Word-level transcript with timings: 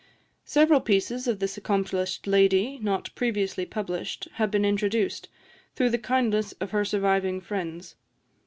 Several 0.45 0.81
pieces 0.81 1.27
of 1.27 1.37
this 1.37 1.57
accomplished 1.57 2.25
lady, 2.25 2.79
not 2.81 3.13
previously 3.13 3.67
published, 3.67 4.27
have 4.33 4.49
been 4.49 4.65
introduced, 4.65 5.29
through 5.75 5.91
the 5.91 5.99
kindness 5.99 6.53
of 6.53 6.71
her 6.71 6.83
surviving 6.83 7.39
friends. 7.39 7.93